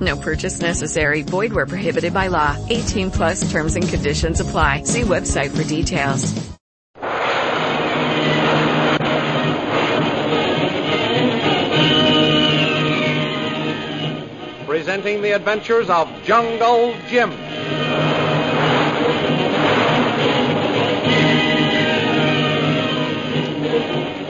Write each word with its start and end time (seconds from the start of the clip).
No 0.00 0.16
purchase 0.16 0.60
necessary. 0.60 1.22
Void 1.22 1.52
where 1.52 1.66
prohibited 1.66 2.12
by 2.12 2.26
law. 2.26 2.56
18 2.68 3.10
plus 3.10 3.50
terms 3.50 3.76
and 3.76 3.88
conditions 3.88 4.40
apply. 4.40 4.82
See 4.82 5.02
website 5.02 5.50
for 5.56 5.64
details. 5.64 6.34
Presenting 14.66 15.22
the 15.22 15.32
adventures 15.32 15.88
of 15.88 16.08
Jungle 16.24 16.94
Jim. 17.08 17.30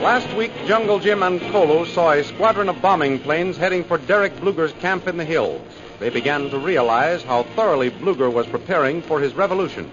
Last 0.07 0.33
week, 0.37 0.53
Jungle 0.65 0.99
Jim 0.99 1.21
and 1.21 1.41
Kolu 1.41 1.85
saw 1.85 2.11
a 2.11 2.23
squadron 2.23 2.69
of 2.69 2.81
bombing 2.81 3.19
planes 3.19 3.57
heading 3.57 3.83
for 3.83 3.97
Derek 3.97 4.33
Bluger's 4.37 4.71
camp 4.79 5.05
in 5.05 5.17
the 5.17 5.25
hills. 5.25 5.61
They 5.99 6.09
began 6.09 6.49
to 6.49 6.57
realize 6.57 7.23
how 7.23 7.43
thoroughly 7.43 7.91
Bluger 7.91 8.31
was 8.31 8.47
preparing 8.47 9.01
for 9.01 9.19
his 9.19 9.33
revolution 9.33 9.91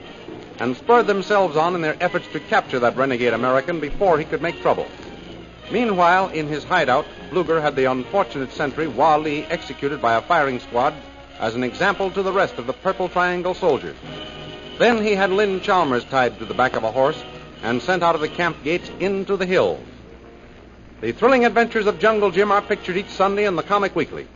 and 0.61 0.77
spurred 0.77 1.09
themselves 1.09 1.57
on 1.57 1.75
in 1.75 1.81
their 1.81 1.97
efforts 2.01 2.29
to 2.29 2.39
capture 2.39 2.79
that 2.79 2.97
renegade 2.97 3.33
American 3.33 3.81
before 3.81 4.17
he 4.17 4.25
could 4.25 4.41
make 4.41 4.63
trouble. 4.63 4.87
Meanwhile, 5.73 6.29
in 6.29 6.47
his 6.47 6.63
hideout, 6.63 7.07
Bluger 7.33 7.61
had 7.61 7.75
the 7.75 7.91
unfortunate 7.91 8.53
sentry 8.53 8.87
Wally 8.87 9.45
executed 9.47 10.01
by 10.01 10.15
a 10.15 10.23
firing 10.23 10.61
squad 10.61 10.95
as 11.41 11.57
an 11.57 11.65
example 11.65 12.13
to 12.13 12.23
the 12.23 12.33
rest 12.33 12.57
of 12.59 12.69
the 12.69 12.73
Purple 12.73 13.09
Triangle 13.09 13.55
soldiers. 13.55 13.97
Then 14.79 15.03
he 15.03 15.17
had 15.17 15.31
Lynn 15.31 15.61
Chalmers 15.61 16.05
tied 16.05 16.39
to 16.39 16.45
the 16.45 16.55
back 16.55 16.77
of 16.77 16.85
a 16.85 16.93
horse 16.93 17.21
and 17.65 17.83
sent 17.83 18.05
out 18.05 18.15
of 18.15 18.21
the 18.21 18.29
camp 18.29 18.63
gates 18.63 18.89
into 19.01 19.37
the 19.37 19.47
hills. 19.47 19.81
The 21.05 21.13
thrilling 21.13 21.45
adventures 21.45 21.87
of 21.87 21.99
Jungle 21.99 22.31
Jim 22.31 22.51
are 22.51 22.63
pictured 22.63 22.97
each 22.97 23.11
Sunday 23.11 23.45
in 23.45 23.57
the 23.57 23.63
Comic 23.63 23.95
Weekly, 23.95 24.27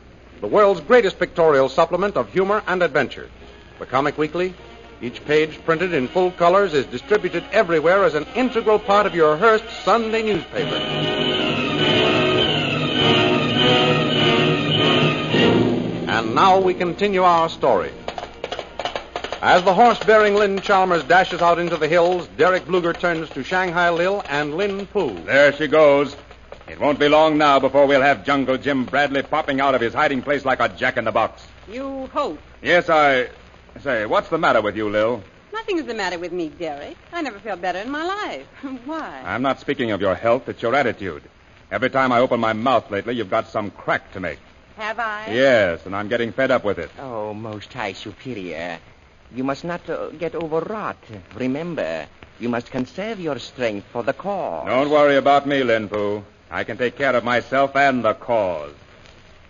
the 0.43 0.47
world's 0.47 0.83
greatest 0.83 1.19
pictorial 1.19 1.71
supplement 1.71 2.15
of 2.15 2.31
humor 2.31 2.63
and 2.67 2.83
adventure. 2.83 3.31
The 3.79 3.87
Comic 3.87 4.19
Weekly, 4.19 4.53
each 5.01 5.25
page 5.25 5.65
printed 5.65 5.95
in 5.95 6.09
full 6.09 6.31
colors, 6.31 6.75
is 6.75 6.85
distributed 6.85 7.43
everywhere 7.53 8.05
as 8.05 8.15
an 8.15 8.27
integral 8.35 8.79
part 8.79 9.07
of 9.07 9.15
your 9.15 9.39
Hearst 9.39 9.65
Sunday 9.83 10.23
newspaper. 10.23 10.77
And 16.07 16.35
now 16.35 16.61
we 16.61 16.75
continue 16.75 17.23
our 17.23 17.49
story. 17.49 17.93
As 19.41 19.63
the 19.63 19.73
horse 19.73 20.01
bearing 20.01 20.35
Lynn 20.35 20.61
Chalmers 20.61 21.05
dashes 21.05 21.41
out 21.41 21.59
into 21.59 21.79
the 21.79 21.89
hills, 21.89 22.29
Derek 22.37 22.67
Bluger 22.67 22.93
turns 22.93 23.31
to 23.31 23.43
Shanghai 23.43 23.89
Lil 23.89 24.23
and 24.29 24.59
Lin 24.59 24.87
Poo. 24.87 25.19
There 25.25 25.55
she 25.55 25.67
goes. 25.67 26.15
It 26.71 26.79
won't 26.79 26.99
be 26.99 27.09
long 27.09 27.39
now 27.39 27.59
before 27.59 27.87
we'll 27.87 28.03
have 28.03 28.25
Jungle 28.25 28.59
Jim 28.59 28.85
Bradley 28.85 29.23
popping 29.23 29.61
out 29.61 29.75
of 29.75 29.81
his 29.81 29.95
hiding 29.95 30.21
place 30.21 30.45
like 30.45 30.61
a 30.61 30.69
jack 30.69 30.99
in 30.99 31.05
the 31.05 31.13
box. 31.13 31.47
You 31.69 32.09
hope. 32.09 32.39
Yes, 32.63 32.91
I. 32.91 33.31
Say, 33.81 34.07
what's 34.07 34.29
the 34.29 34.39
matter 34.39 34.61
with 34.61 34.77
you, 34.77 34.89
Lil? 34.91 35.23
Nothing's 35.53 35.85
the 35.85 35.95
matter 35.95 36.19
with 36.19 36.33
me, 36.33 36.49
Derek. 36.49 36.97
I 37.13 37.23
never 37.23 37.39
felt 37.39 37.63
better 37.63 37.79
in 37.79 37.91
my 37.91 38.05
life. 38.05 38.47
Why? 38.85 39.23
I'm 39.25 39.43
not 39.43 39.61
speaking 39.61 39.93
of 39.93 40.01
your 40.01 40.15
health, 40.15 40.49
it's 40.49 40.61
your 40.61 40.75
attitude. 40.75 41.23
Every 41.71 41.91
time 41.91 42.13
I 42.13 42.19
open 42.19 42.41
my 42.41 42.53
mouth 42.53 42.91
lately, 42.91 43.15
you've 43.15 43.31
got 43.31 43.49
some 43.49 43.71
crack 43.71 44.13
to 44.13 44.21
make. 44.21 44.39
Have 44.77 44.99
I? 44.99 45.33
Yes, 45.33 45.87
and 45.87 45.95
I'm 45.95 46.09
getting 46.09 46.33
fed 46.33 46.51
up 46.51 46.65
with 46.65 46.79
it. 46.79 46.91
Oh, 46.99 47.35
most 47.35 47.73
high 47.73 47.93
superior. 47.93 48.79
You 49.35 49.45
must 49.45 49.65
not 49.65 49.89
uh, 49.89 50.11
get 50.11 50.35
overwrought. 50.35 50.97
Remember, 51.35 52.07
you 52.41 52.49
must 52.49 52.71
conserve 52.71 53.21
your 53.21 53.39
strength 53.39 53.87
for 53.93 54.03
the 54.03 54.13
cause. 54.13 54.67
Don't 54.67 54.91
worry 54.91 55.17
about 55.17 55.47
me, 55.47 55.63
Lin 55.63 55.89
Poo. 55.89 56.25
I 56.51 56.65
can 56.65 56.79
take 56.79 56.97
care 56.97 57.15
of 57.15 57.25
myself 57.25 57.77
and 57.77 58.05
the 58.05 58.15
cause. 58.15 58.75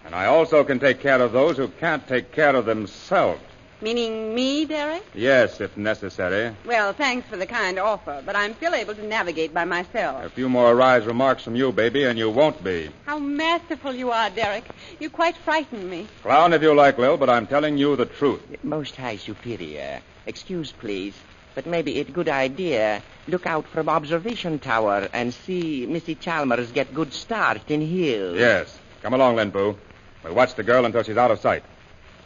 And 0.05 0.15
I 0.15 0.27
also 0.27 0.65
can 0.65 0.81
take 0.81 1.01
care 1.01 1.21
of 1.21 1.33
those 1.33 1.57
who 1.57 1.69
can't 1.69 2.07
take 2.09 2.33
care 2.33 2.57
of 2.57 2.65
themselves. 2.65 3.41
Meaning 3.81 4.35
me, 4.35 4.65
Derek? 4.65 5.05
Yes, 5.15 5.61
if 5.61 5.77
necessary. 5.77 6.53
Well, 6.67 6.93
thanks 6.93 7.29
for 7.29 7.37
the 7.37 7.47
kind 7.47 7.79
offer, 7.79 8.23
but 8.27 8.35
I'm 8.35 8.55
still 8.57 8.75
able 8.75 8.97
to 8.97 9.07
navigate 9.07 9.55
by 9.55 9.65
myself. 9.65 10.25
A 10.25 10.31
few 10.31 10.49
more 10.49 10.75
wise 10.75 11.07
remarks 11.07 11.45
from 11.45 11.55
you, 11.55 11.71
baby, 11.71 12.03
and 12.03 12.19
you 12.19 12.29
won't 12.29 12.65
be. 12.65 12.91
How 13.07 13.21
masterful 13.21 13.95
you 13.95 14.11
are, 14.11 14.31
Derek. 14.31 14.65
You 14.99 15.11
quite 15.11 15.37
frighten 15.37 15.89
me. 15.89 16.09
Clown 16.23 16.55
if 16.55 16.63
you 16.63 16.75
like, 16.75 16.99
Lil, 16.99 17.19
but 17.19 17.31
I'm 17.31 17.47
telling 17.47 17.79
you 17.79 17.95
the 17.95 18.07
truth. 18.07 18.43
Most 18.65 18.97
high 18.97 19.17
superior. 19.17 20.01
Excuse, 20.27 20.73
please. 20.73 21.15
But 21.59 21.67
maybe 21.67 21.99
it's 21.99 22.11
good 22.11 22.29
idea. 22.29 23.03
Look 23.27 23.45
out 23.45 23.67
from 23.67 23.89
observation 23.89 24.61
tower 24.61 25.09
and 25.13 25.35
see 25.35 25.87
Missy 25.87 26.15
Chalmers 26.15 26.71
get 26.71 26.95
good 26.95 27.13
start 27.13 27.69
in 27.69 27.81
hills. 27.81 28.39
Yes. 28.39 28.79
Come 29.03 29.15
along, 29.15 29.35
Lin 29.35 29.51
Poo. 29.51 29.77
We'll 30.23 30.35
watch 30.35 30.55
the 30.55 30.63
girl 30.63 30.85
until 30.85 31.03
she's 31.03 31.17
out 31.17 31.33
of 31.33 31.41
sight. 31.41 31.65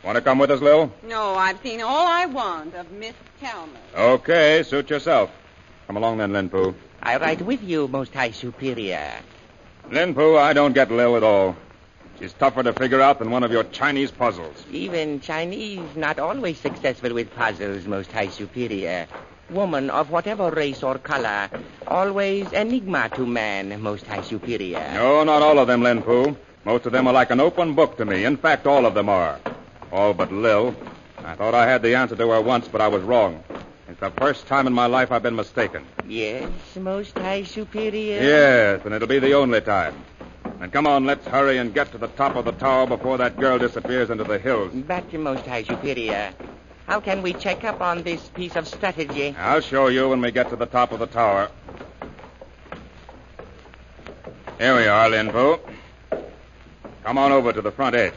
Want 0.05 0.17
to 0.17 0.21
come 0.21 0.39
with 0.39 0.51
us, 0.51 0.61
Lil? 0.61 0.93
No, 1.09 1.35
I've 1.35 1.59
seen 1.63 1.81
all 1.81 2.07
I 2.07 2.27
want 2.27 2.75
of 2.75 2.93
Miss 2.93 3.15
Chalmers. 3.41 3.79
Okay, 3.97 4.65
suit 4.65 4.91
yourself. 4.91 5.31
Come 5.87 5.97
along 5.97 6.19
then, 6.19 6.35
Lin 6.35 6.51
Poo. 6.51 6.75
I 7.03 7.17
ride 7.17 7.41
with 7.41 7.63
you, 7.63 7.89
most 7.89 8.13
high 8.13 8.33
superior. 8.33 9.13
Lin 9.91 10.15
Poo, 10.15 10.37
I 10.37 10.53
don't 10.53 10.75
get 10.75 10.91
Lil 10.91 11.17
at 11.17 11.23
all. 11.23 11.57
She's 12.19 12.33
tougher 12.35 12.63
to 12.63 12.73
figure 12.73 13.01
out 13.01 13.19
than 13.19 13.31
one 13.31 13.43
of 13.43 13.51
your 13.51 13.65
Chinese 13.65 14.11
puzzles. 14.11 14.65
Even 14.71 15.21
Chinese 15.21 15.97
not 15.97 16.19
always 16.19 16.59
successful 16.59 17.13
with 17.15 17.35
puzzles, 17.35 17.87
most 17.87 18.13
high 18.13 18.29
superior. 18.29 19.07
Woman 19.51 19.91
of 19.91 20.11
whatever 20.11 20.51
race 20.51 20.83
or 20.83 20.99
color, 20.99 21.51
always 21.87 22.53
enigma 22.53 23.11
to 23.15 23.27
man, 23.27 23.81
most 23.83 24.07
high 24.07 24.23
superior. 24.23 24.91
No, 24.95 25.25
not 25.25 25.43
all 25.43 25.59
of 25.59 25.67
them, 25.67 25.83
Lin 25.83 26.03
Poo. 26.03 26.37
Most 26.65 26.87
of 26.87 26.93
them 26.93 27.09
are 27.09 27.13
like 27.13 27.31
an 27.31 27.41
open 27.41 27.75
book 27.75 27.97
to 27.97 28.05
me. 28.05 28.25
In 28.25 28.37
fact, 28.37 28.67
all 28.67 28.87
of 28.87 28.95
them 28.95 29.09
are. 29.09 29.41
All 29.91 30.15
but 30.15 30.33
Lil. 30.33 30.75
I 31.25 31.35
thought 31.35 31.55
I 31.55 31.67
had 31.67 31.83
the 31.83 31.97
answer 31.97 32.17
to 32.17 32.31
her 32.31 32.41
once, 32.41 32.69
but 32.69 32.81
I 32.81 32.89
was 32.89 33.03
wrong. 33.03 33.43
It's 33.89 34.01
the 34.01 34.11
first 34.11 34.47
time 34.47 34.67
in 34.67 34.73
my 34.73 34.87
life 34.87 35.13
I've 35.13 35.23
been 35.23 35.37
mistaken. 35.37 35.85
Yes, 36.09 36.51
most 36.77 37.19
high 37.19 37.43
superior. 37.43 38.23
Yes, 38.23 38.81
and 38.85 38.95
it'll 38.95 39.09
be 39.09 39.19
the 39.19 39.35
only 39.35 39.61
time. 39.61 39.95
And 40.63 40.73
come 40.73 40.87
on, 40.87 41.05
let's 41.05 41.27
hurry 41.27 41.59
and 41.59 41.75
get 41.75 41.91
to 41.91 41.99
the 41.99 42.07
top 42.07 42.37
of 42.37 42.45
the 42.45 42.53
tower 42.53 42.87
before 42.87 43.19
that 43.19 43.37
girl 43.37 43.59
disappears 43.59 44.11
into 44.11 44.23
the 44.23 44.39
hills. 44.39 44.71
But, 44.73 45.13
most 45.13 45.45
high 45.45 45.65
superior, 45.65 46.33
how 46.87 47.01
can 47.01 47.21
we 47.21 47.33
check 47.33 47.65
up 47.65 47.81
on 47.81 48.05
this 48.05 48.29
piece 48.29 48.55
of 48.55 48.69
strategy? 48.69 49.35
I'll 49.37 49.61
show 49.61 49.89
you 49.89 50.11
when 50.11 50.21
we 50.21 50.31
get 50.31 50.51
to 50.51 50.57
the 50.57 50.67
top 50.67 50.93
of 50.93 51.01
the 51.01 51.09
tower. 51.09 51.51
Here 54.59 54.77
we 54.77 54.87
are, 54.87 55.11
Lin 55.11 55.33
Come 57.03 57.19
on 57.19 57.33
over 57.33 57.53
to 57.53 57.61
the 57.61 57.73
front 57.73 57.97
edge. 57.97 58.15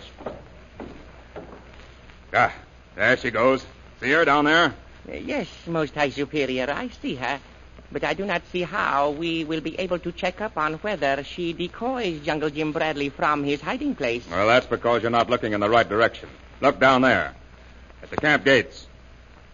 Ah, 2.31 2.53
there 2.95 3.17
she 3.17 3.31
goes. 3.31 3.65
See 3.99 4.11
her 4.11 4.23
down 4.23 4.45
there? 4.45 4.71
Yes, 5.11 5.47
most 5.65 5.95
high 5.95 6.09
superior, 6.09 6.69
I 6.69 6.89
see 6.89 7.15
her. 7.15 7.39
But 7.91 8.03
I 8.03 8.13
do 8.13 8.25
not 8.25 8.41
see 8.51 8.63
how 8.63 9.11
we 9.11 9.43
will 9.45 9.61
be 9.61 9.79
able 9.79 9.99
to 9.99 10.11
check 10.11 10.41
up 10.41 10.57
on 10.57 10.73
whether 10.75 11.23
she 11.23 11.53
decoys 11.53 12.19
Jungle 12.21 12.49
Jim 12.49 12.71
Bradley 12.71 13.09
from 13.09 13.43
his 13.43 13.61
hiding 13.61 13.95
place. 13.95 14.27
Well, 14.29 14.47
that's 14.47 14.65
because 14.65 15.01
you're 15.01 15.11
not 15.11 15.29
looking 15.29 15.53
in 15.53 15.59
the 15.59 15.69
right 15.69 15.87
direction. 15.87 16.29
Look 16.61 16.79
down 16.79 17.01
there. 17.03 17.33
At 18.01 18.09
the 18.09 18.17
camp 18.17 18.43
gates. 18.43 18.87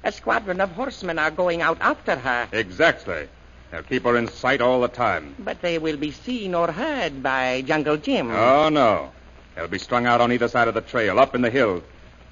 A 0.03 0.11
squadron 0.11 0.61
of 0.61 0.71
horsemen 0.71 1.19
are 1.19 1.29
going 1.29 1.61
out 1.61 1.77
after 1.81 2.15
her, 2.15 2.47
Exactly. 2.51 3.27
They'll 3.69 3.83
keep 3.83 4.03
her 4.03 4.17
in 4.17 4.27
sight 4.27 4.59
all 4.59 4.81
the 4.81 4.87
time. 4.89 5.35
but 5.39 5.61
they 5.61 5.77
will 5.77 5.95
be 5.97 6.11
seen 6.11 6.55
or 6.55 6.71
heard 6.71 7.21
by 7.23 7.61
Jungle 7.61 7.97
Jim. 7.97 8.29
Oh, 8.31 8.67
no. 8.69 9.11
They'll 9.55 9.67
be 9.67 9.77
strung 9.77 10.05
out 10.05 10.19
on 10.19 10.31
either 10.31 10.47
side 10.47 10.67
of 10.67 10.73
the 10.73 10.81
trail, 10.81 11.19
up 11.19 11.35
in 11.35 11.41
the 11.41 11.49
hills. 11.49 11.83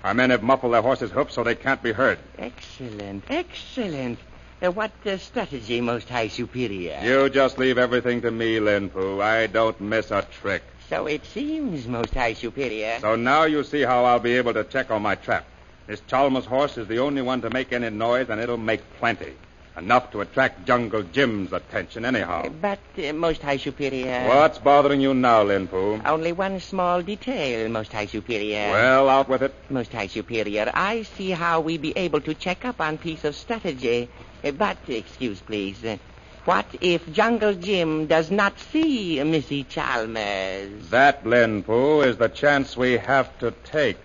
Our 0.03 0.13
men 0.13 0.31
have 0.31 0.43
muffled 0.43 0.73
their 0.73 0.81
horses' 0.81 1.11
hoofs 1.11 1.33
so 1.35 1.43
they 1.43 1.55
can't 1.55 1.81
be 1.83 1.91
heard. 1.91 2.19
Excellent, 2.37 3.23
excellent. 3.29 4.19
Uh, 4.61 4.69
what 4.71 4.91
uh, 5.05 5.17
strategy, 5.17 5.79
Most 5.79 6.09
High 6.09 6.27
Superior? 6.27 6.99
You 7.01 7.29
just 7.29 7.57
leave 7.57 7.77
everything 7.77 8.21
to 8.23 8.31
me, 8.31 8.59
Lin 8.59 8.89
Fu. 8.89 9.21
I 9.21 9.47
don't 9.47 9.79
miss 9.79 10.11
a 10.11 10.21
trick. 10.21 10.63
So 10.89 11.05
it 11.05 11.25
seems, 11.25 11.87
Most 11.87 12.13
High 12.13 12.33
Superior. 12.33 12.99
So 12.99 13.15
now 13.15 13.43
you 13.43 13.63
see 13.63 13.83
how 13.83 14.03
I'll 14.03 14.19
be 14.19 14.33
able 14.33 14.53
to 14.55 14.65
check 14.65 14.91
on 14.91 15.01
my 15.01 15.15
trap. 15.15 15.45
This 15.87 16.01
Chalmers 16.07 16.45
horse 16.45 16.77
is 16.77 16.89
the 16.89 16.99
only 16.99 17.21
one 17.21 17.41
to 17.41 17.49
make 17.49 17.71
any 17.71 17.89
noise, 17.89 18.29
and 18.29 18.41
it'll 18.41 18.57
make 18.57 18.81
plenty. 18.99 19.33
Enough 19.79 20.11
to 20.11 20.19
attract 20.19 20.65
Jungle 20.65 21.03
Jim's 21.03 21.53
attention, 21.53 22.03
anyhow. 22.03 22.41
Eh, 22.43 22.49
but, 22.49 22.79
uh, 22.97 23.13
Most 23.13 23.41
High 23.41 23.55
Superior. 23.55 24.27
What's 24.27 24.57
bothering 24.57 24.99
you 24.99 25.13
now, 25.13 25.43
Lin 25.43 25.69
Fu? 25.69 26.01
Only 26.05 26.33
one 26.33 26.59
small 26.59 27.01
detail, 27.01 27.69
Most 27.69 27.93
High 27.93 28.07
Superior. 28.07 28.71
Well, 28.71 29.07
out 29.07 29.29
with 29.29 29.41
it. 29.41 29.53
Most 29.69 29.93
High 29.93 30.07
Superior, 30.07 30.69
I 30.73 31.03
see 31.03 31.29
how 31.31 31.61
we 31.61 31.77
be 31.77 31.97
able 31.97 32.19
to 32.21 32.33
check 32.33 32.65
up 32.65 32.81
on 32.81 32.97
piece 32.97 33.23
of 33.23 33.35
strategy. 33.35 34.09
Eh, 34.43 34.51
but, 34.51 34.77
excuse 34.89 35.39
please, 35.39 35.81
eh, 35.85 35.97
what 36.43 36.65
if 36.81 37.09
Jungle 37.13 37.53
Jim 37.53 38.07
does 38.07 38.29
not 38.29 38.59
see 38.59 39.23
Missy 39.23 39.63
Chalmers? 39.63 40.89
That, 40.89 41.25
Lin 41.25 41.63
Fu, 41.63 42.01
is 42.01 42.17
the 42.17 42.27
chance 42.27 42.75
we 42.75 42.97
have 42.97 43.37
to 43.39 43.51
take. 43.63 43.97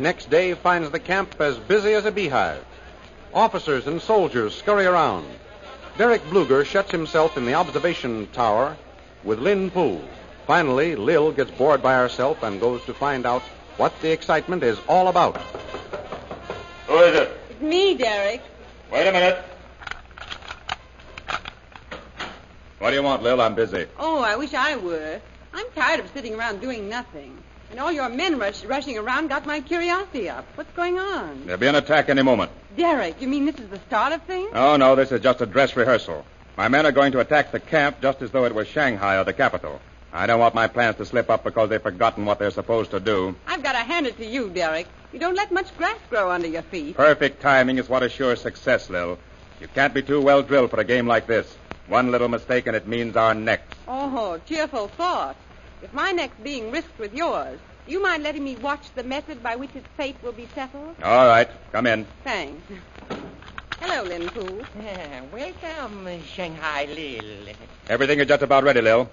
Next 0.00 0.30
day 0.30 0.54
finds 0.54 0.88
the 0.88 0.98
camp 0.98 1.38
as 1.42 1.58
busy 1.58 1.92
as 1.92 2.06
a 2.06 2.10
beehive. 2.10 2.64
Officers 3.34 3.86
and 3.86 4.00
soldiers 4.00 4.54
scurry 4.54 4.86
around. 4.86 5.28
Derek 5.98 6.22
Bluger 6.22 6.64
shuts 6.64 6.90
himself 6.90 7.36
in 7.36 7.44
the 7.44 7.52
observation 7.52 8.26
tower 8.32 8.78
with 9.24 9.40
Lin 9.40 9.70
Poole. 9.70 10.02
Finally, 10.46 10.96
Lil 10.96 11.32
gets 11.32 11.50
bored 11.50 11.82
by 11.82 11.92
herself 11.92 12.42
and 12.42 12.58
goes 12.58 12.82
to 12.86 12.94
find 12.94 13.26
out 13.26 13.42
what 13.76 13.92
the 14.00 14.10
excitement 14.10 14.62
is 14.62 14.78
all 14.88 15.08
about. 15.08 15.36
Who 16.86 16.96
is 16.96 17.14
it? 17.16 17.38
It's 17.50 17.60
me, 17.60 17.94
Derek. 17.94 18.40
Wait 18.90 19.06
a 19.06 19.12
minute. 19.12 19.44
What 22.78 22.88
do 22.88 22.96
you 22.96 23.02
want, 23.02 23.22
Lil? 23.22 23.42
I'm 23.42 23.54
busy. 23.54 23.84
Oh, 23.98 24.22
I 24.22 24.36
wish 24.36 24.54
I 24.54 24.76
were. 24.76 25.20
I'm 25.52 25.66
tired 25.74 26.00
of 26.00 26.10
sitting 26.14 26.34
around 26.34 26.62
doing 26.62 26.88
nothing. 26.88 27.36
And 27.70 27.78
all 27.78 27.92
your 27.92 28.08
men 28.08 28.38
rush, 28.38 28.64
rushing 28.64 28.98
around 28.98 29.28
got 29.28 29.46
my 29.46 29.60
curiosity 29.60 30.28
up. 30.28 30.44
What's 30.56 30.72
going 30.72 30.98
on? 30.98 31.46
There'll 31.46 31.60
be 31.60 31.68
an 31.68 31.76
attack 31.76 32.08
any 32.08 32.22
moment. 32.22 32.50
Derek, 32.76 33.20
you 33.20 33.28
mean 33.28 33.46
this 33.46 33.58
is 33.58 33.68
the 33.68 33.78
start 33.86 34.12
of 34.12 34.22
things? 34.24 34.50
Oh, 34.54 34.76
no, 34.76 34.96
this 34.96 35.12
is 35.12 35.20
just 35.20 35.40
a 35.40 35.46
dress 35.46 35.76
rehearsal. 35.76 36.24
My 36.56 36.68
men 36.68 36.84
are 36.84 36.92
going 36.92 37.12
to 37.12 37.20
attack 37.20 37.52
the 37.52 37.60
camp 37.60 38.00
just 38.02 38.22
as 38.22 38.32
though 38.32 38.44
it 38.44 38.54
was 38.54 38.66
Shanghai 38.66 39.18
or 39.18 39.24
the 39.24 39.32
capital. 39.32 39.80
I 40.12 40.26
don't 40.26 40.40
want 40.40 40.56
my 40.56 40.66
plans 40.66 40.96
to 40.96 41.06
slip 41.06 41.30
up 41.30 41.44
because 41.44 41.68
they've 41.70 41.80
forgotten 41.80 42.24
what 42.24 42.40
they're 42.40 42.50
supposed 42.50 42.90
to 42.90 42.98
do. 42.98 43.36
I've 43.46 43.62
got 43.62 43.72
to 43.72 43.78
hand 43.78 44.08
it 44.08 44.16
to 44.16 44.26
you, 44.26 44.50
Derek. 44.50 44.88
You 45.12 45.20
don't 45.20 45.36
let 45.36 45.52
much 45.52 45.76
grass 45.78 45.98
grow 46.08 46.30
under 46.30 46.48
your 46.48 46.62
feet. 46.62 46.96
Perfect 46.96 47.40
timing 47.40 47.78
is 47.78 47.88
what 47.88 48.02
assures 48.02 48.40
success, 48.40 48.90
Lil. 48.90 49.18
You 49.60 49.68
can't 49.68 49.94
be 49.94 50.02
too 50.02 50.20
well 50.20 50.42
drilled 50.42 50.70
for 50.70 50.80
a 50.80 50.84
game 50.84 51.06
like 51.06 51.28
this. 51.28 51.56
One 51.86 52.10
little 52.10 52.28
mistake 52.28 52.66
and 52.66 52.74
it 52.74 52.88
means 52.88 53.16
our 53.16 53.34
necks. 53.34 53.76
Oh, 53.86 54.40
cheerful 54.46 54.88
thought. 54.88 55.36
If 55.82 55.92
my 55.94 56.12
neck's 56.12 56.38
being 56.42 56.70
risked 56.70 56.98
with 56.98 57.14
yours, 57.14 57.58
do 57.86 57.92
you 57.92 58.02
mind 58.02 58.22
letting 58.22 58.44
me 58.44 58.56
watch 58.56 58.92
the 58.94 59.02
method 59.02 59.42
by 59.42 59.56
which 59.56 59.74
its 59.74 59.86
fate 59.96 60.16
will 60.22 60.32
be 60.32 60.46
settled? 60.54 60.94
All 61.02 61.26
right. 61.26 61.48
Come 61.72 61.86
in. 61.86 62.06
Thanks. 62.22 62.62
Hello, 63.80 64.02
Lin 64.02 64.28
Fu. 64.28 64.62
welcome, 65.32 66.22
Shanghai 66.24 66.84
Lil. 66.84 67.54
Everything 67.88 68.20
is 68.20 68.28
just 68.28 68.42
about 68.42 68.62
ready, 68.62 68.82
Lil. 68.82 69.08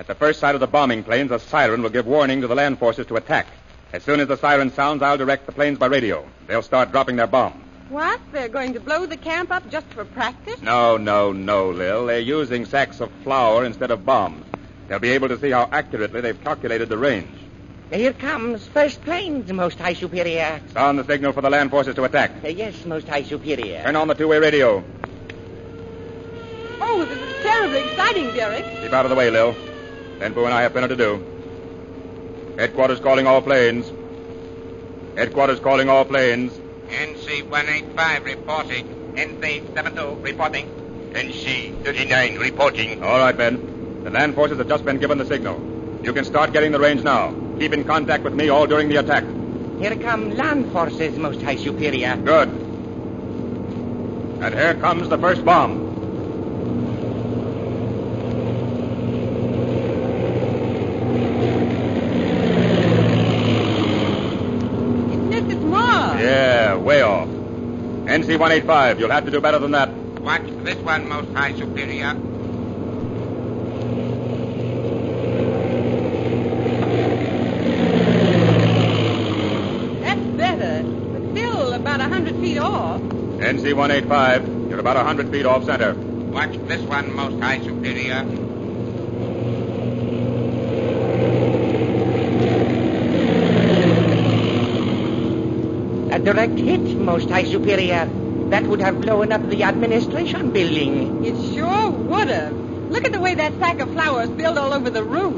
At 0.00 0.08
the 0.08 0.14
first 0.16 0.40
sight 0.40 0.56
of 0.56 0.60
the 0.60 0.66
bombing 0.66 1.04
planes, 1.04 1.30
a 1.30 1.38
siren 1.38 1.82
will 1.82 1.90
give 1.90 2.06
warning 2.06 2.40
to 2.40 2.48
the 2.48 2.54
land 2.56 2.80
forces 2.80 3.06
to 3.06 3.16
attack. 3.16 3.46
As 3.92 4.02
soon 4.02 4.18
as 4.18 4.26
the 4.26 4.36
siren 4.36 4.72
sounds, 4.72 5.02
I'll 5.02 5.16
direct 5.16 5.46
the 5.46 5.52
planes 5.52 5.78
by 5.78 5.86
radio. 5.86 6.28
They'll 6.48 6.62
start 6.62 6.90
dropping 6.90 7.16
their 7.16 7.28
bombs. 7.28 7.64
What? 7.88 8.20
They're 8.32 8.48
going 8.48 8.74
to 8.74 8.80
blow 8.80 9.06
the 9.06 9.16
camp 9.16 9.50
up 9.50 9.70
just 9.70 9.86
for 9.86 10.04
practice? 10.04 10.60
No, 10.60 10.96
no, 10.96 11.32
no, 11.32 11.70
Lil. 11.70 12.06
They're 12.06 12.18
using 12.18 12.66
sacks 12.66 13.00
of 13.00 13.10
flour 13.22 13.64
instead 13.64 13.90
of 13.90 14.04
bombs. 14.04 14.44
They'll 14.88 14.98
be 14.98 15.10
able 15.10 15.28
to 15.28 15.38
see 15.38 15.50
how 15.50 15.68
accurately 15.70 16.22
they've 16.22 16.42
calculated 16.42 16.88
the 16.88 16.98
range. 16.98 17.28
Here 17.92 18.12
comes 18.12 18.66
first 18.66 19.02
planes, 19.02 19.50
Most 19.52 19.78
High 19.78 19.94
Superior. 19.94 20.60
Sound 20.72 20.98
the 20.98 21.04
signal 21.04 21.32
for 21.32 21.40
the 21.40 21.50
land 21.50 21.70
forces 21.70 21.94
to 21.94 22.04
attack. 22.04 22.32
Uh, 22.44 22.48
yes, 22.48 22.84
Most 22.84 23.08
High 23.08 23.22
Superior. 23.22 23.82
Turn 23.82 23.96
on 23.96 24.08
the 24.08 24.14
two-way 24.14 24.38
radio. 24.38 24.84
Oh, 26.80 27.04
this 27.04 27.18
is 27.18 27.42
terribly 27.42 27.82
exciting, 27.90 28.34
Derek. 28.34 28.64
Keep 28.82 28.92
out 28.92 29.06
of 29.06 29.10
the 29.10 29.14
way, 29.14 29.30
Lil. 29.30 29.54
Benbu 30.18 30.44
and 30.44 30.54
I 30.54 30.62
have 30.62 30.72
plenty 30.72 30.88
to 30.88 30.96
do. 30.96 32.54
Headquarters 32.58 33.00
calling 33.00 33.26
all 33.26 33.40
planes. 33.40 33.90
Headquarters 35.16 35.60
calling 35.60 35.88
all 35.88 36.04
planes. 36.04 36.52
NC 36.88 37.48
185 37.48 38.24
reporting. 38.24 38.86
NC 39.16 39.74
72 39.74 40.14
reporting. 40.22 40.66
NC 41.12 41.84
39 41.84 42.38
reporting. 42.38 43.02
All 43.02 43.18
right, 43.18 43.36
Ben. 43.36 43.77
The 44.04 44.10
land 44.10 44.34
forces 44.34 44.58
have 44.58 44.68
just 44.68 44.84
been 44.84 44.98
given 44.98 45.18
the 45.18 45.26
signal. 45.26 45.60
You 46.02 46.12
can 46.12 46.24
start 46.24 46.52
getting 46.52 46.72
the 46.72 46.78
range 46.78 47.02
now. 47.02 47.34
Keep 47.58 47.72
in 47.72 47.84
contact 47.84 48.22
with 48.24 48.32
me 48.32 48.48
all 48.48 48.66
during 48.66 48.88
the 48.88 48.96
attack. 48.96 49.24
Here 49.80 49.96
come 49.96 50.34
land 50.36 50.72
forces, 50.72 51.18
Most 51.18 51.42
High 51.42 51.56
Superior. 51.56 52.16
Good. 52.16 52.48
And 54.40 54.54
here 54.54 54.74
comes 54.74 55.08
the 55.08 55.18
first 55.18 55.44
bomb. 55.44 55.88
Yeah, 66.20 66.76
way 66.76 67.02
off. 67.02 67.28
NC 67.28 68.38
185, 68.38 68.98
you'll 69.00 69.10
have 69.10 69.24
to 69.24 69.30
do 69.30 69.40
better 69.40 69.58
than 69.58 69.72
that. 69.72 69.90
Watch 70.20 70.42
this 70.64 70.76
one, 70.78 71.08
Most 71.08 71.32
High 71.32 71.54
Superior. 71.54 72.14
NC 83.48 83.72
185, 83.72 84.68
you're 84.68 84.78
about 84.78 84.96
100 84.96 85.30
feet 85.30 85.46
off 85.46 85.64
center. 85.64 85.94
Watch 85.94 86.52
this 86.68 86.82
one, 86.82 87.16
Most 87.16 87.40
High 87.42 87.58
Superior. 87.60 88.18
A 96.12 96.18
direct 96.18 96.58
hit, 96.58 96.80
Most 96.98 97.30
High 97.30 97.44
Superior. 97.44 98.04
That 98.50 98.64
would 98.64 98.82
have 98.82 99.00
blown 99.00 99.32
up 99.32 99.48
the 99.48 99.62
administration 99.62 100.50
building. 100.50 101.24
It 101.24 101.54
sure 101.54 101.88
would 101.88 102.28
have. 102.28 102.52
Look 102.52 103.06
at 103.06 103.12
the 103.12 103.20
way 103.20 103.34
that 103.34 103.58
sack 103.58 103.80
of 103.80 103.90
flour 103.92 104.26
spilled 104.26 104.58
all 104.58 104.74
over 104.74 104.90
the 104.90 105.02
roof. 105.02 105.32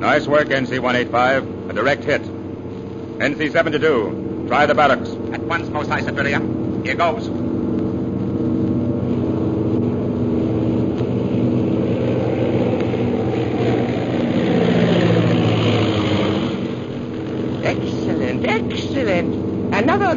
Nice 0.00 0.26
work, 0.26 0.48
NC 0.48 0.80
185. 0.80 1.70
A 1.70 1.72
direct 1.74 2.02
hit. 2.02 2.22
NC 2.22 3.52
72, 3.52 4.46
try 4.48 4.66
the 4.66 4.74
barracks. 4.74 5.10
At 5.32 5.42
once, 5.42 5.68
Most 5.68 5.90
High 5.90 6.02
Superior. 6.02 6.40
Here 6.82 6.96
goes. 6.96 7.41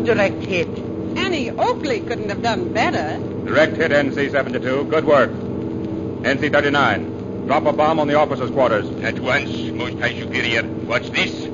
direct 0.06 0.44
hit. 0.44 0.68
Annie 1.18 1.50
Oakley 1.50 2.00
couldn't 2.00 2.30
have 2.30 2.44
done 2.44 2.72
better. 2.74 3.18
Direct 3.46 3.76
hit, 3.76 3.92
NC 3.92 4.32
72. 4.32 4.86
Good 4.86 5.06
work. 5.06 5.32
NC 5.32 6.52
39. 6.52 7.48
Drop 7.48 7.66
a 7.66 7.74
bomb 7.74 8.00
on 8.00 8.08
the 8.08 8.16
officers' 8.16 8.52
quarters. 8.52 8.88
At 9.04 9.20
once, 9.20 9.50
Most 9.50 9.94
Mustache 9.96 10.20
Superior. 10.20 10.64
Watch 10.64 11.10
this? 11.10 11.46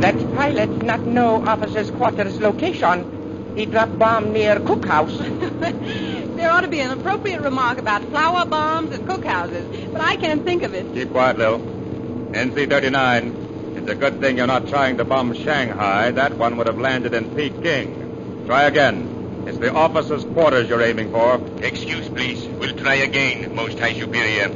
That 0.00 0.34
pilot 0.34 0.82
not 0.82 1.00
know 1.00 1.46
officers' 1.46 1.90
quarters 1.90 2.40
location. 2.40 3.54
He 3.56 3.66
dropped 3.66 3.98
bomb 3.98 4.32
near 4.32 4.56
cookhouse. 4.56 5.16
there 6.36 6.50
ought 6.50 6.62
to 6.62 6.68
be 6.68 6.80
an 6.80 6.90
appropriate 6.90 7.40
remark 7.40 7.78
about 7.78 8.03
flour 8.14 8.46
bombs 8.46 8.94
at 8.94 9.00
cookhouses, 9.00 9.92
but 9.92 10.00
I 10.00 10.14
can't 10.14 10.44
think 10.44 10.62
of 10.62 10.72
it. 10.72 10.86
Keep 10.94 11.10
quiet, 11.10 11.36
Lil. 11.36 11.58
NC 11.58 12.70
39. 12.70 13.74
It's 13.74 13.90
a 13.90 13.96
good 13.96 14.20
thing 14.20 14.36
you're 14.36 14.46
not 14.46 14.68
trying 14.68 14.98
to 14.98 15.04
bomb 15.04 15.34
Shanghai. 15.34 16.12
That 16.12 16.34
one 16.34 16.56
would 16.58 16.68
have 16.68 16.78
landed 16.78 17.12
in 17.12 17.34
Peking. 17.34 18.46
Try 18.46 18.62
again. 18.68 19.44
It's 19.48 19.58
the 19.58 19.74
officers' 19.74 20.22
quarters 20.22 20.68
you're 20.68 20.80
aiming 20.80 21.10
for. 21.10 21.40
Excuse, 21.60 22.08
please. 22.08 22.46
We'll 22.46 22.76
try 22.76 22.94
again, 22.94 23.52
Most 23.52 23.80
High 23.80 23.94
Superior. 23.94 24.48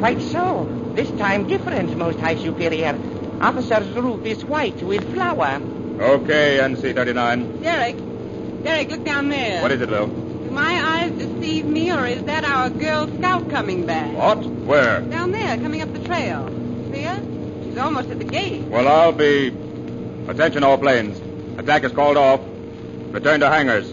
Quite 0.00 0.20
so. 0.20 0.68
This 0.94 1.10
time 1.12 1.48
different, 1.48 1.96
Most 1.96 2.18
High 2.18 2.36
Superior. 2.36 3.21
Officer's 3.42 3.88
roof 3.96 4.24
is 4.24 4.44
white 4.44 4.80
with 4.82 5.12
flour. 5.12 5.60
Okay, 6.00 6.58
NC-39. 6.62 7.60
Derek, 7.60 7.96
Derek, 8.62 8.90
look 8.90 9.04
down 9.04 9.30
there. 9.30 9.60
What 9.60 9.72
is 9.72 9.80
it, 9.80 9.90
Lil? 9.90 10.06
Do 10.06 10.50
my 10.52 10.80
eyes 10.80 11.10
deceive 11.12 11.64
me, 11.64 11.90
or 11.90 12.06
is 12.06 12.22
that 12.24 12.44
our 12.44 12.70
Girl 12.70 13.08
Scout 13.18 13.50
coming 13.50 13.84
back? 13.84 14.12
What? 14.12 14.44
Where? 14.46 15.00
Down 15.00 15.32
there, 15.32 15.56
coming 15.56 15.82
up 15.82 15.92
the 15.92 16.04
trail. 16.04 16.46
See 16.92 17.02
her? 17.02 17.20
She's 17.64 17.76
almost 17.78 18.10
at 18.10 18.20
the 18.20 18.24
gate. 18.24 18.62
Well, 18.62 18.86
I'll 18.86 19.10
be... 19.10 19.48
Attention, 20.28 20.62
all 20.62 20.78
planes. 20.78 21.18
Attack 21.58 21.82
is 21.82 21.90
called 21.90 22.16
off. 22.16 22.40
Return 23.10 23.40
to 23.40 23.48
hangars. 23.48 23.92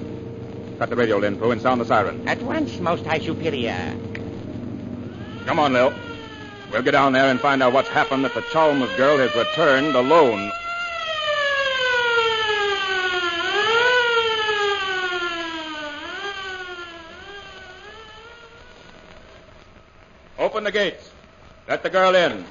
Cut 0.78 0.92
the 0.92 0.96
radio, 0.96 1.18
Lin 1.18 1.40
Fu, 1.40 1.50
and 1.50 1.60
sound 1.60 1.82
the 1.82 1.86
siren. 1.86 2.28
At 2.28 2.42
once, 2.44 2.80
Most 2.80 3.04
High 3.04 3.20
Superior. 3.20 3.98
Come 5.46 5.58
on, 5.58 5.74
Lil. 5.74 5.92
We'll 6.72 6.84
get 6.84 6.92
down 6.92 7.14
there 7.14 7.26
and 7.26 7.40
find 7.40 7.64
out 7.64 7.74
what's 7.74 7.90
happened 7.90 8.24
that 8.26 8.36
the 8.36 8.44
Chalmers 8.52 8.96
girl 8.96 9.18
has 9.18 9.34
returned 9.36 9.96
alone. 9.96 10.52
Open 20.38 20.64
the 20.64 20.72
gates. 20.72 21.10
Let 21.68 21.82
the 21.82 21.90
girl 21.90 22.16
in. 22.16 22.46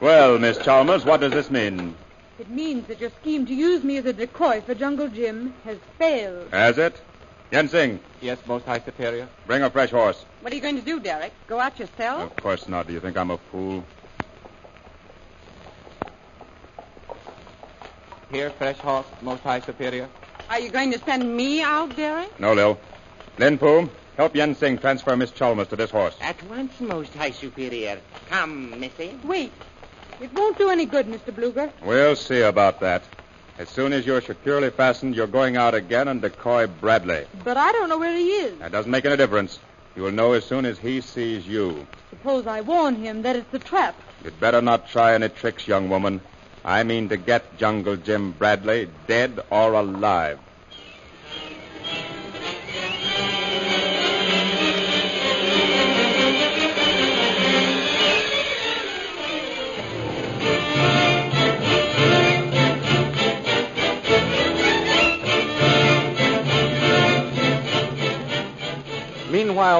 Well, 0.00 0.38
Miss 0.38 0.58
Chalmers, 0.58 1.04
what 1.04 1.20
does 1.20 1.32
this 1.32 1.50
mean? 1.50 1.96
It 2.38 2.48
means 2.50 2.86
that 2.86 3.00
your 3.00 3.10
scheme 3.20 3.46
to 3.46 3.54
use 3.54 3.82
me 3.82 3.96
as 3.96 4.04
a 4.04 4.12
decoy 4.12 4.60
for 4.60 4.74
Jungle 4.74 5.08
Jim 5.08 5.54
has 5.64 5.78
failed. 5.98 6.48
Has 6.52 6.78
it? 6.78 7.00
Yensing, 7.50 7.98
Yes, 8.20 8.38
Most 8.46 8.66
High 8.66 8.80
Superior. 8.80 9.28
bring 9.46 9.62
a 9.62 9.70
fresh 9.70 9.90
horse. 9.90 10.22
What 10.42 10.52
are 10.52 10.56
you 10.56 10.60
going 10.62 10.76
to 10.76 10.82
do, 10.82 11.00
Derek? 11.00 11.32
Go 11.46 11.58
out 11.58 11.78
yourself? 11.78 12.30
Of 12.30 12.36
course 12.36 12.68
not. 12.68 12.86
Do 12.86 12.92
you 12.92 13.00
think 13.00 13.16
I'm 13.16 13.30
a 13.30 13.38
fool? 13.38 13.84
Here, 18.30 18.50
fresh 18.50 18.76
horse, 18.78 19.06
Most 19.22 19.42
High 19.42 19.60
Superior. 19.60 20.08
Are 20.50 20.60
you 20.60 20.70
going 20.70 20.92
to 20.92 20.98
send 20.98 21.34
me 21.36 21.62
out, 21.62 21.96
Derek? 21.96 22.38
No, 22.38 22.52
Lil. 22.52 22.78
Lin 23.38 23.56
Fu, 23.56 23.88
help 24.16 24.34
Yen 24.36 24.54
Sing 24.54 24.76
transfer 24.78 25.16
Miss 25.16 25.30
Chalmers 25.30 25.68
to 25.68 25.76
this 25.76 25.90
horse. 25.90 26.16
At 26.20 26.42
once, 26.50 26.78
Most 26.80 27.14
High 27.14 27.30
Superior. 27.30 27.98
Come, 28.28 28.78
Missy. 28.78 29.18
Wait. 29.24 29.52
It 30.20 30.32
won't 30.34 30.58
do 30.58 30.68
any 30.68 30.84
good, 30.84 31.06
Mr. 31.06 31.32
Bluger. 31.32 31.70
We'll 31.82 32.16
see 32.16 32.42
about 32.42 32.80
that. 32.80 33.04
As 33.58 33.68
soon 33.68 33.92
as 33.92 34.06
you're 34.06 34.20
securely 34.20 34.70
fastened, 34.70 35.16
you're 35.16 35.26
going 35.26 35.56
out 35.56 35.74
again 35.74 36.06
and 36.06 36.22
decoy 36.22 36.68
Bradley. 36.68 37.26
But 37.42 37.56
I 37.56 37.72
don't 37.72 37.88
know 37.88 37.98
where 37.98 38.16
he 38.16 38.30
is. 38.30 38.56
That 38.60 38.70
doesn't 38.70 38.90
make 38.90 39.04
any 39.04 39.16
difference. 39.16 39.58
You 39.96 40.04
will 40.04 40.12
know 40.12 40.32
as 40.34 40.44
soon 40.44 40.64
as 40.64 40.78
he 40.78 41.00
sees 41.00 41.44
you. 41.44 41.84
Suppose 42.10 42.46
I 42.46 42.60
warn 42.60 42.94
him 42.94 43.22
that 43.22 43.34
it's 43.34 43.52
a 43.52 43.58
trap. 43.58 43.96
You'd 44.22 44.38
better 44.38 44.62
not 44.62 44.88
try 44.88 45.14
any 45.14 45.28
tricks, 45.28 45.66
young 45.66 45.88
woman. 45.88 46.20
I 46.64 46.84
mean 46.84 47.08
to 47.08 47.16
get 47.16 47.58
Jungle 47.58 47.96
Jim 47.96 48.30
Bradley, 48.30 48.88
dead 49.08 49.40
or 49.50 49.72
alive. 49.72 50.38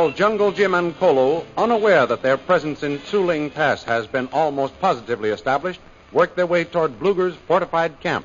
Meanwhile, 0.09 0.31
Jungle 0.31 0.53
Jim 0.53 0.73
and 0.73 0.99
Kolu, 0.99 1.45
unaware 1.59 2.07
that 2.07 2.23
their 2.23 2.39
presence 2.39 2.83
in 2.83 2.99
Suling 3.01 3.51
Pass 3.51 3.85
has 3.85 4.07
been 4.07 4.27
almost 4.33 4.81
positively 4.81 5.29
established, 5.29 5.81
work 6.13 6.35
their 6.35 6.47
way 6.47 6.65
toward 6.65 6.99
Bluger's 6.99 7.37
fortified 7.47 8.01
camp. 8.01 8.25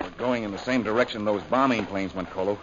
We're 0.00 0.10
going 0.18 0.44
in 0.44 0.52
the 0.52 0.58
same 0.58 0.84
direction 0.84 1.24
those 1.24 1.42
bombing 1.50 1.84
planes 1.86 2.14
went, 2.14 2.30
Kolu. 2.30 2.56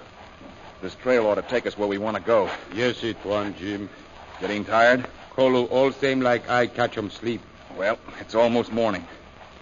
This 0.81 0.95
trail 0.95 1.27
ought 1.27 1.35
to 1.35 1.41
take 1.41 1.67
us 1.67 1.77
where 1.77 1.89
we 1.89 1.97
want 1.97 2.15
to 2.15 2.23
go. 2.23 2.49
Yes, 2.73 3.03
it 3.03 3.17
one, 3.25 3.53
Jim. 3.55 3.89
Getting 4.39 4.63
tired? 4.63 5.05
Kolu 5.35 5.69
all 5.69 5.91
same 5.91 6.21
like 6.21 6.49
I 6.49 6.67
catch 6.67 6.97
'em 6.97 7.09
sleep. 7.09 7.41
Well, 7.77 7.97
it's 8.21 8.33
almost 8.33 8.71
morning. 8.71 9.05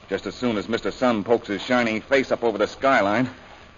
Just 0.10 0.28
as 0.28 0.36
soon 0.36 0.58
as 0.58 0.68
Mr. 0.68 0.94
Sun 0.94 1.24
pokes 1.24 1.48
his 1.48 1.64
shining 1.64 2.02
face 2.02 2.32
up 2.32 2.44
over 2.44 2.60
the 2.60 2.68
skyline, 2.68 3.32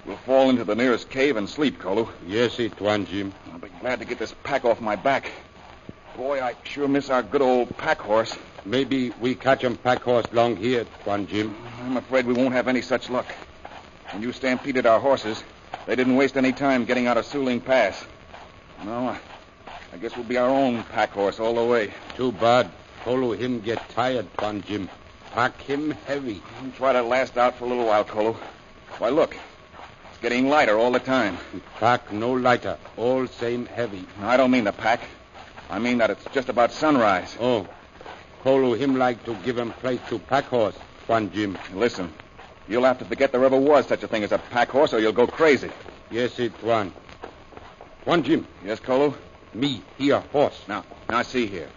we'll 0.05 0.17
fall 0.17 0.49
into 0.49 0.63
the 0.63 0.75
nearest 0.75 1.09
cave 1.09 1.37
and 1.37 1.49
sleep, 1.49 1.79
Kolu. 1.79 2.09
Yes, 2.27 2.59
it 2.59 2.79
one, 2.79 3.05
Jim. 3.05 3.33
I'll 3.51 3.59
be 3.59 3.69
glad 3.81 3.99
to 3.99 4.05
get 4.05 4.19
this 4.19 4.33
pack 4.43 4.65
off 4.65 4.81
my 4.81 4.95
back. 4.95 5.31
Boy, 6.15 6.41
I 6.41 6.55
sure 6.63 6.87
miss 6.87 7.09
our 7.09 7.23
good 7.23 7.41
old 7.41 7.75
pack 7.77 7.99
horse. 7.99 8.37
Maybe 8.65 9.11
we 9.19 9.35
catch 9.35 9.63
'em 9.63 9.75
pack 9.75 10.03
horse 10.03 10.25
long 10.31 10.55
here, 10.55 10.85
one, 11.05 11.27
Jim. 11.27 11.55
I'm 11.83 11.97
afraid 11.97 12.25
we 12.25 12.33
won't 12.33 12.53
have 12.53 12.67
any 12.67 12.81
such 12.81 13.09
luck. 13.09 13.25
When 14.11 14.21
you 14.21 14.31
stampeded 14.31 14.85
our 14.85 14.99
horses, 14.99 15.43
they 15.85 15.95
didn't 15.95 16.15
waste 16.15 16.37
any 16.37 16.53
time 16.53 16.85
getting 16.85 17.07
out 17.07 17.17
of 17.17 17.25
Suling 17.25 17.59
Pass. 17.59 18.05
No, 18.85 19.09
I, 19.93 19.97
guess 19.97 20.15
we'll 20.15 20.25
be 20.25 20.37
our 20.37 20.49
own 20.49 20.83
pack 20.83 21.11
horse 21.11 21.39
all 21.39 21.55
the 21.55 21.63
way. 21.63 21.93
Too 22.15 22.31
bad. 22.31 22.69
Kolu 23.03 23.35
him 23.37 23.59
get 23.59 23.89
tired, 23.89 24.27
one, 24.39 24.61
Jim. 24.61 24.89
Pack 25.31 25.59
him 25.61 25.91
heavy. 26.05 26.41
We'll 26.61 26.71
try 26.73 26.93
to 26.93 27.01
last 27.01 27.37
out 27.37 27.55
for 27.57 27.65
a 27.65 27.67
little 27.67 27.85
while, 27.85 28.05
Kolu. 28.05 28.35
Why, 28.99 29.09
look. 29.09 29.35
Getting 30.23 30.47
lighter 30.47 30.79
all 30.79 30.93
the 30.93 31.01
time. 31.01 31.37
Pack 31.81 32.13
no 32.13 32.31
lighter. 32.31 32.77
All 32.95 33.27
same 33.27 33.65
heavy. 33.65 34.05
I 34.21 34.37
don't 34.37 34.51
mean 34.51 34.63
the 34.63 34.71
pack. 34.71 35.01
I 35.69 35.79
mean 35.79 35.97
that 35.97 36.11
it's 36.11 36.23
just 36.33 36.47
about 36.47 36.71
sunrise. 36.71 37.35
Oh. 37.41 37.67
Kolu 38.41 38.77
him 38.77 38.95
like 38.95 39.21
to 39.25 39.35
give 39.43 39.57
him 39.57 39.73
place 39.73 39.99
to 40.07 40.19
pack 40.19 40.45
horse, 40.45 40.77
one, 41.07 41.29
Jim. 41.33 41.57
Listen, 41.73 42.13
you'll 42.69 42.85
have 42.85 42.99
to 42.99 43.05
forget 43.05 43.33
there 43.33 43.43
ever 43.43 43.57
was 43.57 43.85
such 43.85 44.01
a 44.01 44.07
thing 44.07 44.23
as 44.23 44.31
a 44.31 44.37
pack 44.37 44.69
horse 44.69 44.93
or 44.93 45.01
you'll 45.01 45.11
go 45.11 45.27
crazy. 45.27 45.69
Yes, 46.09 46.39
it 46.39 46.53
one. 46.63 46.93
One, 48.05 48.23
Jim. 48.23 48.47
Yes, 48.63 48.79
Kolu? 48.79 49.13
Me, 49.53 49.81
here, 49.97 50.21
horse. 50.31 50.63
Now, 50.69 50.85
now 51.09 51.23
see 51.23 51.47
here. 51.47 51.67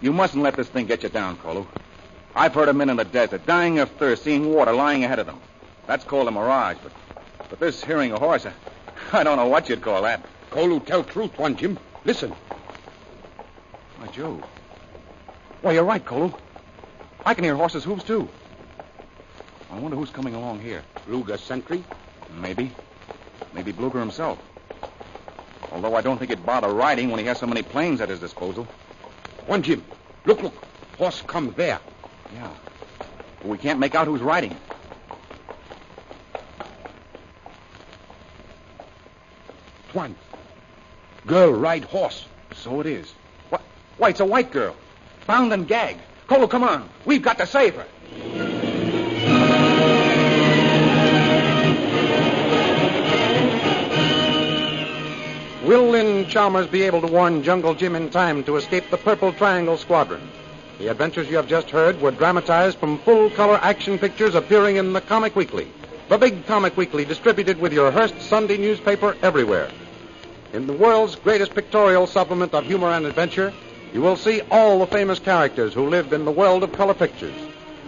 You 0.00 0.12
mustn't 0.12 0.42
let 0.42 0.56
this 0.56 0.68
thing 0.68 0.86
get 0.86 1.04
you 1.04 1.08
down, 1.08 1.36
Kolu. 1.36 1.64
I've 2.34 2.52
heard 2.52 2.68
of 2.68 2.74
men 2.74 2.90
in 2.90 2.96
the 2.96 3.04
desert 3.04 3.46
dying 3.46 3.78
of 3.78 3.92
thirst, 3.92 4.24
seeing 4.24 4.52
water 4.52 4.72
lying 4.72 5.04
ahead 5.04 5.20
of 5.20 5.26
them. 5.26 5.40
That's 5.86 6.02
called 6.02 6.26
a 6.26 6.32
mirage, 6.32 6.78
but 6.82 6.90
but 7.48 7.60
this 7.60 7.82
hearing 7.82 8.12
a 8.12 8.18
horse, 8.18 8.46
I, 9.12 9.22
don't 9.22 9.36
know 9.36 9.46
what 9.46 9.68
you'd 9.68 9.82
call 9.82 10.02
that. 10.02 10.24
Kolu 10.50 10.84
tell 10.84 11.04
truth, 11.04 11.38
one, 11.38 11.56
Jim. 11.56 11.78
Listen. 12.04 12.32
Why, 13.98 14.06
Joe. 14.08 14.42
Why, 15.62 15.72
you're 15.72 15.84
right, 15.84 16.04
Kolu. 16.04 16.36
I 17.24 17.34
can 17.34 17.44
hear 17.44 17.56
horses' 17.56 17.84
hooves, 17.84 18.04
too. 18.04 18.28
I 19.70 19.78
wonder 19.78 19.96
who's 19.96 20.10
coming 20.10 20.34
along 20.34 20.60
here. 20.60 20.82
Bluger 21.06 21.38
sentry? 21.38 21.84
Maybe. 22.34 22.72
Maybe 23.52 23.72
Bluger 23.72 24.00
himself. 24.00 24.38
Although 25.72 25.94
I 25.94 26.00
don't 26.00 26.18
think 26.18 26.30
he'd 26.30 26.46
bother 26.46 26.68
riding 26.68 27.10
when 27.10 27.18
he 27.18 27.26
has 27.26 27.38
so 27.38 27.46
many 27.46 27.62
planes 27.62 28.00
at 28.00 28.08
his 28.08 28.20
disposal. 28.20 28.66
One, 29.46 29.62
Jim. 29.62 29.84
Look, 30.24 30.42
look. 30.42 30.54
Horse 30.98 31.22
come 31.26 31.52
there. 31.56 31.80
Yeah. 32.32 32.50
But 33.40 33.48
we 33.48 33.58
can't 33.58 33.78
make 33.78 33.94
out 33.94 34.06
who's 34.06 34.22
riding. 34.22 34.56
One. 39.92 40.14
Girl 41.26 41.52
ride 41.52 41.84
horse. 41.84 42.26
So 42.54 42.80
it 42.80 42.86
is. 42.86 43.12
What? 43.50 43.62
Why, 43.98 44.10
it's 44.10 44.20
a 44.20 44.24
white 44.24 44.50
girl. 44.50 44.76
Bound 45.26 45.52
and 45.52 45.66
gagged. 45.66 46.00
Kolu, 46.28 46.48
come 46.48 46.62
on. 46.62 46.88
We've 47.04 47.22
got 47.22 47.38
to 47.38 47.46
save 47.46 47.74
her. 47.74 47.86
Will 55.66 55.88
Lynn 55.88 56.28
Chalmers 56.28 56.68
be 56.68 56.82
able 56.82 57.00
to 57.00 57.08
warn 57.08 57.42
Jungle 57.42 57.74
Jim 57.74 57.96
in 57.96 58.08
time 58.10 58.44
to 58.44 58.56
escape 58.56 58.88
the 58.90 58.96
Purple 58.96 59.32
Triangle 59.32 59.76
Squadron? 59.76 60.30
The 60.78 60.88
adventures 60.88 61.28
you 61.28 61.36
have 61.36 61.48
just 61.48 61.70
heard 61.70 62.00
were 62.00 62.12
dramatized 62.12 62.78
from 62.78 62.98
full 62.98 63.30
color 63.30 63.58
action 63.60 63.98
pictures 63.98 64.36
appearing 64.36 64.76
in 64.76 64.92
the 64.92 65.00
Comic 65.00 65.34
Weekly, 65.34 65.66
the 66.08 66.18
big 66.18 66.46
Comic 66.46 66.76
Weekly 66.76 67.04
distributed 67.04 67.58
with 67.58 67.72
your 67.72 67.90
Hearst 67.90 68.20
Sunday 68.20 68.56
newspaper 68.56 69.16
everywhere. 69.22 69.70
In 70.52 70.66
the 70.66 70.72
world's 70.72 71.16
greatest 71.16 71.54
pictorial 71.54 72.06
supplement 72.06 72.54
of 72.54 72.64
humor 72.64 72.90
and 72.90 73.06
adventure, 73.06 73.52
you 73.92 74.00
will 74.02 74.16
see 74.16 74.40
all 74.50 74.78
the 74.78 74.86
famous 74.86 75.18
characters 75.18 75.74
who 75.74 75.88
lived 75.88 76.12
in 76.12 76.24
the 76.24 76.30
world 76.30 76.62
of 76.62 76.72
color 76.72 76.94
pictures. 76.94 77.34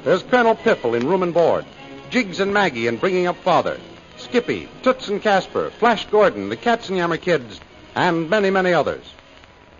There's 0.02 0.22
Colonel 0.24 0.56
Piffle 0.56 0.94
in 0.94 1.06
Room 1.06 1.22
and 1.22 1.32
Board, 1.32 1.64
Jiggs 2.10 2.40
and 2.40 2.52
Maggie 2.52 2.88
in 2.88 2.96
Bringing 2.96 3.28
Up 3.28 3.36
Father, 3.36 3.78
Skippy, 4.16 4.68
Toots 4.82 5.08
and 5.08 5.22
Casper, 5.22 5.70
Flash 5.70 6.06
Gordon, 6.06 6.48
the 6.48 6.56
Katzenjammer 6.56 7.20
Kids, 7.20 7.60
and 7.94 8.28
many, 8.28 8.50
many 8.50 8.72
others. 8.72 9.04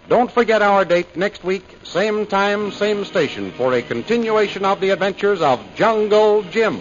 Don't 0.09 0.31
forget 0.31 0.63
our 0.63 0.85
date 0.85 1.17
next 1.17 1.43
week, 1.43 1.65
same 1.83 2.25
time, 2.25 2.71
same 2.71 3.05
station, 3.05 3.51
for 3.53 3.75
a 3.75 3.83
continuation 3.83 4.65
of 4.65 4.81
the 4.81 4.91
adventures 4.91 5.43
of 5.43 5.61
Jungle 5.75 6.45
Jim. 6.45 6.81